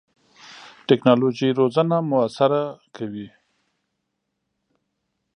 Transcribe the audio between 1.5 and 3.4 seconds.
روزنه موثره کوي.